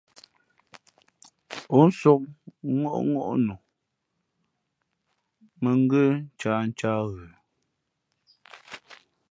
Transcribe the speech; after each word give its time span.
Ǒ 1.77 1.79
nsōk 1.87 2.21
ŋôʼŋó 2.79 3.23
nu, 3.45 3.55
mᾱ 5.61 5.71
ngə́ 5.83 6.07
ncahncǎh 6.33 7.01
ghə̌. 7.15 7.27